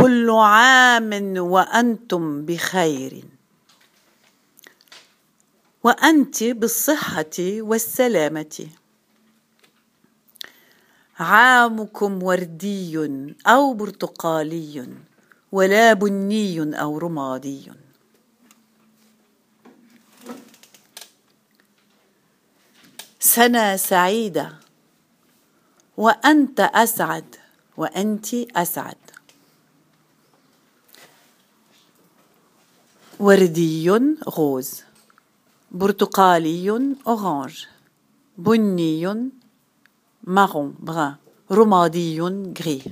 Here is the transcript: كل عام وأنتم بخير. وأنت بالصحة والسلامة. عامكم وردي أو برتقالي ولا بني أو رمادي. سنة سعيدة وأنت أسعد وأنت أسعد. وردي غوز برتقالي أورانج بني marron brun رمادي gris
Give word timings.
كل 0.00 0.30
عام 0.30 1.38
وأنتم 1.38 2.44
بخير. 2.46 3.24
وأنت 5.84 6.44
بالصحة 6.44 7.36
والسلامة. 7.40 8.66
عامكم 11.18 12.22
وردي 12.22 12.96
أو 13.46 13.74
برتقالي 13.74 14.88
ولا 15.52 15.92
بني 15.92 16.80
أو 16.80 16.98
رمادي. 16.98 17.72
سنة 23.20 23.76
سعيدة 23.76 24.52
وأنت 25.96 26.60
أسعد 26.60 27.36
وأنت 27.76 28.34
أسعد. 28.34 28.96
وردي 33.20 33.90
غوز 34.28 34.82
برتقالي 35.70 36.70
أورانج 37.06 37.66
بني 38.38 39.30
marron 40.26 40.72
brun 40.86 41.14
رمادي 41.52 42.20
gris 42.54 42.88